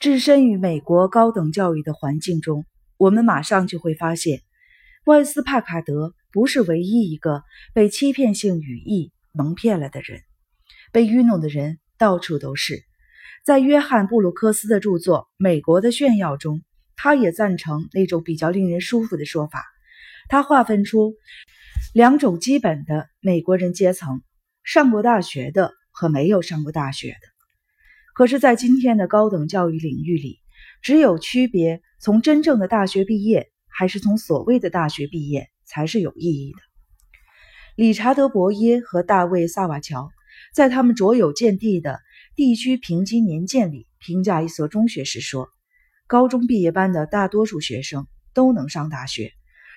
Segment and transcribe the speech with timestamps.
[0.00, 2.64] 置身于美国高等教育的环境中，
[2.98, 4.42] 我们马上就会发现，
[5.04, 7.42] 万斯帕卡德不是唯一一个
[7.74, 10.20] 被欺骗性语义蒙骗了的人。
[10.92, 12.84] 被愚弄的人到处都是。
[13.44, 16.62] 在约翰布鲁克斯的著作《美国的炫耀》中，
[16.94, 19.64] 他也赞成那种比较令人舒服的说法。
[20.28, 21.14] 他划分出
[21.92, 24.22] 两种基本的美国人阶层：
[24.62, 27.37] 上过大学的和没有上过大学的。
[28.18, 30.40] 可是，在今天的高等教育领域里，
[30.82, 36.58] 只有区别从真正的大学毕业，还是从所谓的大学毕业，才是有意义的。
[37.76, 40.10] 理查德·伯耶和大卫·萨瓦乔
[40.52, 42.00] 在他们卓有见地的
[42.34, 45.48] 地区评级年鉴里评价一所中学时说
[46.08, 49.30] ：“高中毕业班的大多数学生都能上大学，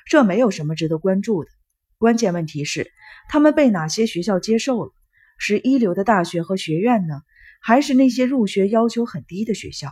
[0.08, 1.52] 这没有什么值得关注的。
[2.00, 2.92] 关键问题是，
[3.30, 4.92] 他们被哪些学校接受了？
[5.38, 7.22] 是一流的大学和学院呢？”
[7.62, 9.90] 还是那些入学要求很低的学校。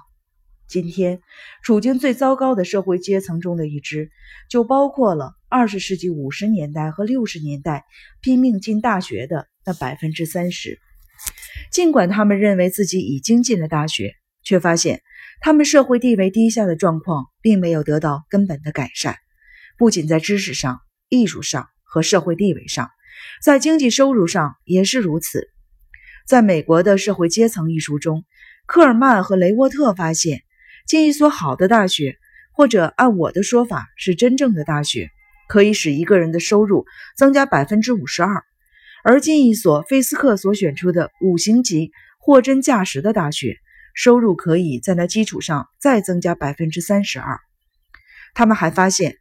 [0.67, 1.21] 今天
[1.63, 4.11] 处境最糟糕的社会阶层中的一支，
[4.49, 7.85] 就包括了二十世纪五十年代和六十年代
[8.21, 10.79] 拼命进大学的那百分之三十。
[11.71, 14.13] 尽管他们认为自己已经进了大学，
[14.43, 15.01] 却发现
[15.41, 19.15] 他们社会地位低下的状况并没有得到根本的改善。
[19.77, 22.89] 不仅在知识上、艺术上和社会地位上，
[23.41, 25.49] 在经济收入上也是如此。
[26.29, 28.23] 在美国的社会阶层一书中，
[28.67, 30.43] 科尔曼和雷沃特发现，
[30.85, 32.19] 进一所好的大学，
[32.53, 35.09] 或者按我的说法是真正的大学，
[35.47, 36.85] 可以使一个人的收入
[37.17, 38.43] 增加百分之五十二；
[39.03, 43.57] 而进一所费斯克所选出的五星级货真价实的大学，
[43.95, 47.39] 收入可以在那基础上再增加百分之三十二。
[48.35, 49.15] 他们还发现，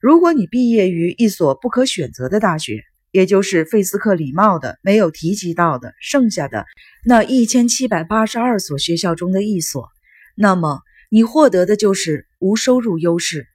[0.00, 6.66] 如果你毕业于一所不可选择的大学，也就是费斯克礼貌的没有提及到的剩下的
[7.04, 9.90] 那一千七百八十二所学校中的一所，
[10.34, 13.46] 那么你获得的就是无收入优势，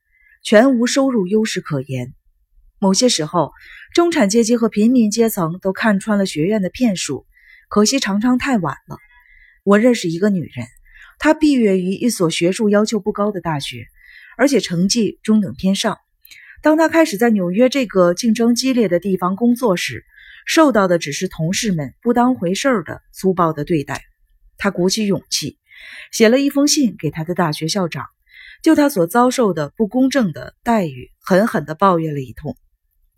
[0.43, 2.13] 全无收入优势可言。
[2.79, 3.51] 某些时候，
[3.95, 7.25] 中产阶级和平民阶层都看穿了学院的骗术，
[7.67, 8.99] 可惜常常太晚了。
[9.63, 10.67] 我认识一个女人，
[11.17, 13.87] 她毕业于一所学术要求不高的大学，
[14.37, 15.97] 而且成绩中等偏上。
[16.61, 20.03] 当他开始在纽约这个竞争激烈的地方工作时，
[20.45, 24.01] 受到的只是同事们不当回事儿的粗暴的对待。
[24.57, 25.59] 他鼓起勇气，
[26.11, 28.05] 写了一封信给他的大学校长，
[28.63, 32.57] 就他所遭受的不公正的待遇，狠狠地抱怨了一通。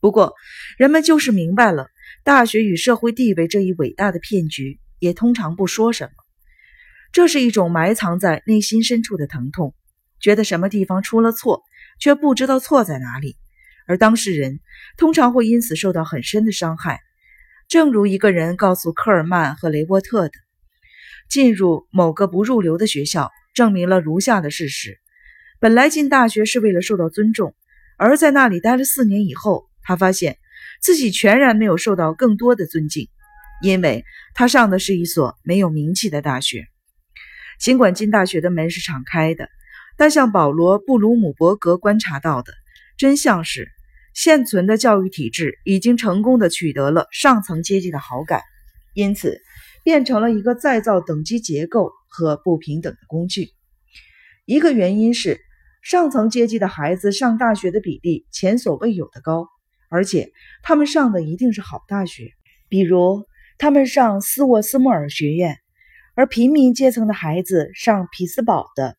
[0.02, 0.34] 不过，
[0.78, 1.88] 人们就是明白了
[2.24, 6.12] 大学与社会地位这一伟大的骗局，也通常不说什么。
[7.12, 9.74] 这是一种埋藏在内心深处的疼痛，
[10.20, 11.64] 觉得什么地方出了错。
[12.00, 13.36] 却不知道错在哪里，
[13.88, 14.60] 而当事人
[14.98, 17.02] 通常会因此受到很深的伤害。
[17.68, 20.32] 正如一个人告诉科尔曼和雷波特的
[21.30, 24.98] ：“进入某个不入流的学校，证明了如下的事实：
[25.60, 27.54] 本来进大学是为了受到尊重，
[27.98, 30.40] 而在那里待了四年以后，他发现
[30.82, 33.08] 自己全然没有受到更多的尊敬，
[33.62, 36.66] 因为他上的是一所没有名气的大学。
[37.60, 39.50] 尽管进大学的门是敞开的。”
[40.00, 42.54] 但像保罗·布鲁姆伯格观察到的
[42.98, 43.68] 真相是，
[44.14, 48.42] 现存的教育体制已经成功的取得了上层阶级的好感，
[48.94, 49.42] 因此
[49.84, 53.50] 变成了一个再造等级结构和不平等的工具。
[54.46, 55.42] 一个原因是，
[55.82, 59.50] 上层阶级的孩子上大学的比例前所未有的高，
[59.90, 60.32] 而且
[60.64, 62.32] 他们上的一定是好大学，
[62.70, 63.26] 比如
[63.58, 65.58] 他们上斯沃斯莫尔学院，
[66.16, 68.96] 而平民阶层的孩子上匹兹堡的。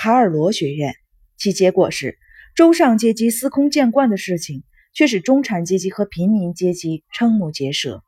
[0.00, 0.94] 卡尔罗学院，
[1.36, 2.18] 其结果是
[2.54, 4.62] 中上阶级司空见惯的事情，
[4.94, 8.04] 却使中产阶级和平民阶级瞠目结舌。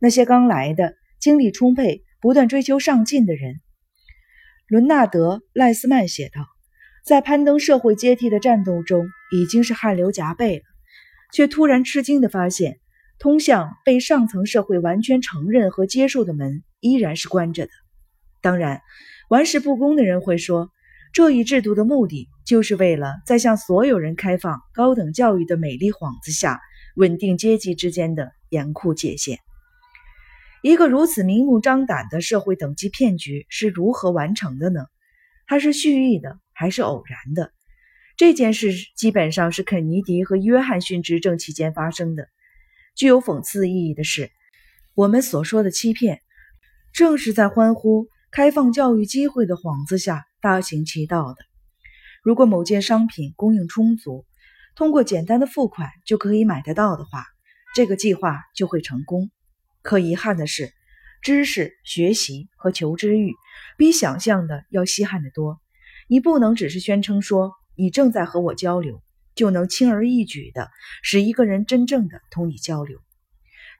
[0.00, 3.56] 那些刚来的、精力充沛、不断追求上进的人，
[4.68, 6.46] 伦纳德·赖斯曼写道，
[7.04, 10.62] 在攀登社会阶梯的战斗中已经是汗流浃背了，
[11.32, 12.78] 却突然吃惊地发现，
[13.18, 17.72] 通向被上层社会完全承认和接受的门依然是关着的。
[18.40, 18.82] 当然，
[19.28, 20.70] 玩世不恭的人会说。
[21.12, 26.60] 这一制度的目的，就是为了在向所有人开放高等教育的美丽幌子下，
[26.94, 29.38] 稳定阶级之间的严酷界限。
[30.62, 34.86] 一个如此明目张胆的社会等级骗局是如何完成的呢？
[35.46, 37.52] 它是蓄意的还是偶然的？
[38.16, 42.28] 这件事基本上是肯尼迪和约翰逊执政期间发生的。
[42.94, 44.30] 具有讽刺意义的是，
[44.94, 46.20] 我们所说的欺骗，
[46.92, 50.27] 正是在欢呼开放教育机会的幌子下。
[50.40, 51.38] 大行其道的。
[52.22, 54.26] 如果某件商品供应充足，
[54.74, 57.24] 通过简单的付款就可以买得到的话，
[57.74, 59.30] 这个计划就会成功。
[59.82, 60.72] 可遗憾的是，
[61.22, 63.32] 知识、学习和求知欲
[63.76, 65.60] 比想象的要稀罕得多。
[66.08, 69.02] 你不能只是宣称说你正在和我交流，
[69.34, 70.70] 就能轻而易举地
[71.02, 73.00] 使一个人真正的同你交流。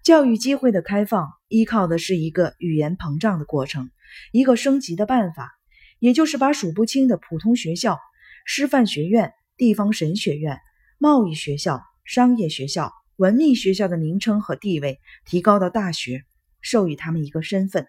[0.05, 3.91] 教育机会的开放依靠的是一个语言膨胀的过程，
[4.33, 5.58] 一个升级的办法，
[5.99, 7.99] 也就是把数不清的普通学校、
[8.45, 10.59] 师范学院、地方神学院、
[10.99, 16.25] 贸易学校、商业学校、文秘学校的名称和地位提高到大学，
[16.61, 17.87] 授予他们一个身份，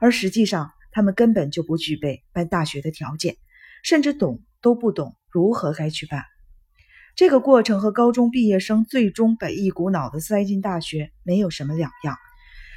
[0.00, 3.36] 而实际上他们根本就不具备办大学的条件，
[3.82, 6.24] 甚至懂都不懂如何该去办。
[7.14, 12.16] 这个过程和高中毕业生最终被一股脑的塞进大学没有什么两样。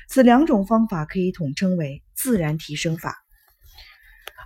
[0.07, 3.15] 此两种方法可以统称为自然提升法。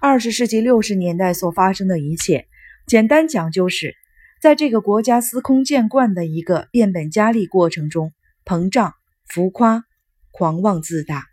[0.01, 2.47] 二十世纪六十年代所发生的一切，
[2.85, 3.95] 简单讲就是，
[4.41, 8.13] 在这个国家司空见惯的一个变本加厉过程中，
[8.43, 8.93] 膨胀、
[9.27, 9.85] 浮夸、
[10.31, 11.25] 狂妄自大。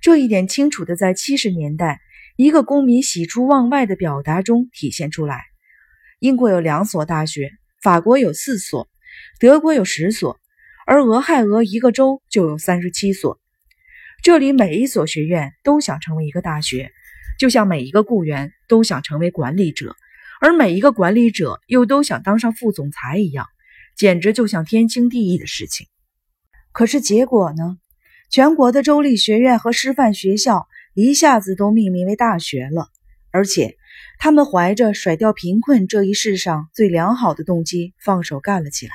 [0.00, 2.00] 这一点清楚的在七十年代
[2.36, 5.42] 一个公民喜出望外的表达中体现出来。
[6.18, 7.50] 英国有两所大学，
[7.82, 8.88] 法国有四所，
[9.38, 10.38] 德国有十所，
[10.86, 13.38] 而俄亥俄一个州就有三十七所。
[14.22, 16.90] 这里每一所学院都想成为一个大学，
[17.38, 19.94] 就像每一个雇员都想成为管理者，
[20.40, 23.46] 而每一个管理者又都想当上副总裁一样，
[23.96, 25.86] 简直就像天经地义的事情。
[26.72, 27.78] 可是结果呢？
[28.28, 32.88] 全国的州立学院和师范学校一下子都命名为大学了，
[33.30, 33.76] 而且。
[34.18, 38.92] 他们怀着甩掉贫困这一世上最良好的动机，放手干了起来。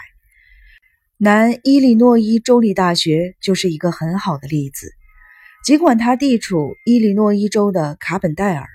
[1.18, 4.92] 南伊利诺伊州立大学就是一个很好的例子。
[5.63, 8.68] 尽管它地处伊利诺伊州的卡本戴尔，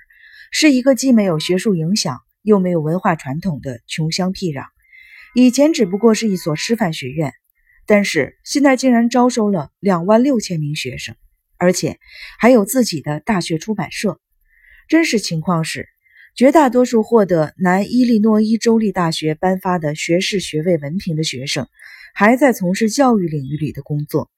[0.51, 4.63] 是一个既没有学术影响又没有文化传统的穷乡僻壤，
[5.35, 7.33] 以前只不过是一所师范学院，
[7.85, 11.15] 但是现在竟然招收了两万六千名学生，
[11.57, 11.99] 而且
[12.39, 14.19] 还有自己的大学出版社。
[14.87, 15.89] 真实情况是。
[16.35, 21.67] 绝大多数获得南伊利诺伊州立大学颁发的学士学位文凭的学生，
[22.13, 24.29] 还在从事教育领域里的工作，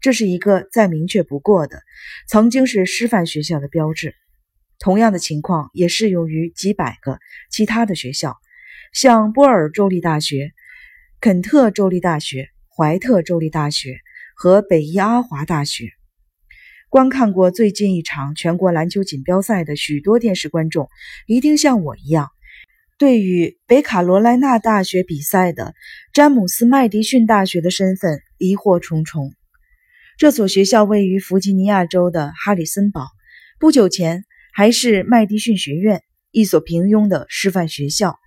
[0.00, 1.82] 这是一个再明确不过的
[2.28, 4.14] 曾经是师范学校的标志。
[4.78, 7.18] 同样的情况也适用于几百个
[7.50, 8.36] 其他的学校，
[8.92, 10.52] 像波尔州立大学、
[11.20, 13.98] 肯特州立大学、怀特州立大学
[14.36, 15.90] 和北伊阿华大学。
[16.88, 20.88] 观看过最近一场全国篮球锦标赛的许多电视观众，
[21.26, 22.30] 一定像我一样，
[22.98, 25.74] 对与北卡罗来纳大学比赛的
[26.12, 29.34] 詹姆斯麦迪逊大学的身份疑惑重重。
[30.18, 33.06] 这所学校位于弗吉尼亚州的哈里森堡，
[33.60, 38.18] 不久前还是麦迪逊学院，一所平庸的师范学校。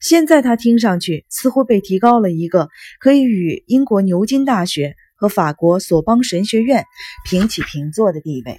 [0.00, 2.68] 现在它听上去似乎被提高了一个，
[3.00, 4.94] 可以与英国牛津大学。
[5.16, 6.86] 和法国索邦神学院
[7.28, 8.58] 平起平坐的地位，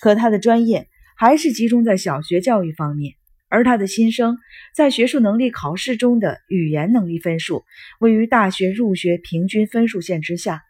[0.00, 3.12] 可他的专业还是集中在小学教育方面，
[3.50, 4.38] 而他的新生
[4.74, 7.64] 在学术能力考试中的语言能力分数
[8.00, 10.62] 位于大学入学平均分数线之下，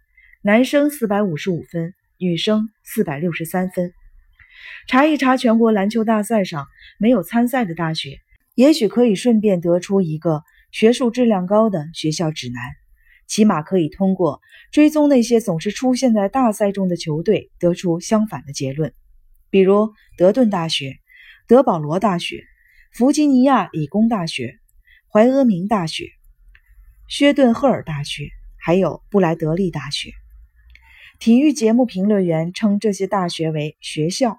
[0.46, 3.94] 男生四百五十五分，女生四百六十三分。
[4.87, 6.67] 查一查全国篮球大赛上
[6.99, 8.19] 没有参赛的大学，
[8.55, 12.61] 也许可以顺便得出一个学术质量高的学校指南。
[13.26, 18.93] 起码可以通过追踪那些总是出现在大赛中的球队，得出相反的结论。
[19.49, 20.99] 比如德顿大学、
[21.49, 22.44] 德保罗大学、
[22.93, 24.58] 弗吉尼亚理工大学、
[25.10, 26.10] 怀俄明大学、
[27.08, 30.10] 薛顿赫尔大学，还有布莱德利大学。
[31.19, 34.39] 体育节目评论员称这些大学为学校，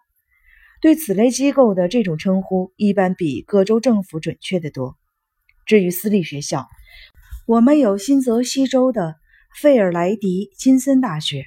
[0.81, 4.97] 对此类机构的这种称呼一般比各州政府准确得多。
[5.65, 6.67] 至于私立学校，
[7.47, 9.15] 我们有新泽西州的
[9.59, 11.45] 费尔莱迪金森大学。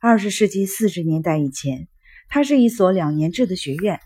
[0.00, 1.86] 二十世纪四十年代以前，
[2.28, 4.00] 它是一所两年制的学院。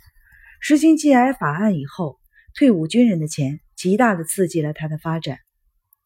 [0.61, 2.19] 实行 GI 法案以后，
[2.55, 5.39] 退伍军人的钱极大地刺激了它的发展。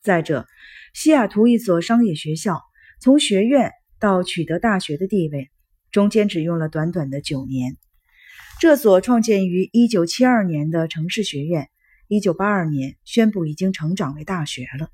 [0.03, 0.47] 再者，
[0.95, 2.61] 西雅图一所商业学校
[3.01, 5.49] 从学院到取得大学的地位，
[5.93, 7.77] 中间只用了短短的九年。
[8.59, 11.69] 这所创建于一九七二年的城市学院，
[12.09, 14.91] 一九八二年宣布已经成长为大学了。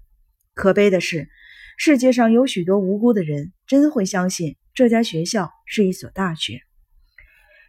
[0.53, 1.31] 可悲的是，
[1.79, 6.61] 世界上有许多无辜的人真会相信这家学校是一所大学。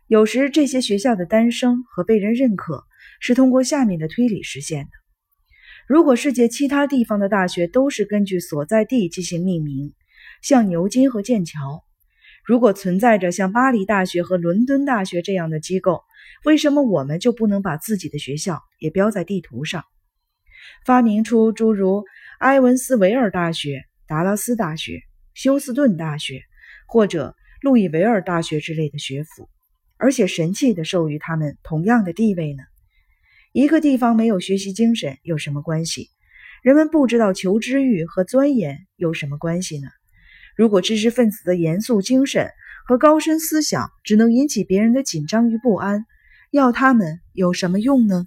[0.07, 2.83] 有时，这些学校的诞生和被人认可
[3.21, 4.91] 是通过下面的推理实现的：
[5.87, 9.93] 如果世界其他地方的大学都是根据所在地进行命名，
[10.41, 11.83] 像牛津和剑桥；
[12.43, 16.01] 如果存在着像巴黎大学和伦敦大学这样的机构，
[16.45, 19.83] 为什么我们就不能把自己的学校也标在地图上？
[20.85, 22.03] 发明出诸如……
[22.39, 25.01] 埃文斯维尔大学、达拉斯大学、
[25.33, 26.41] 休斯顿大学，
[26.87, 29.49] 或者路易维尔大学之类的学府，
[29.97, 32.63] 而且神气地授予他们同样的地位呢？
[33.51, 36.11] 一个地方没有学习精神有什么关系？
[36.63, 39.89] 人们不知道求知欲和钻研有什么关系呢？
[40.59, 42.51] 如果知识分子的严肃精神
[42.85, 46.05] 和高深思想只能引起别人的紧张与不安，
[46.51, 48.25] 要他们有什么用呢？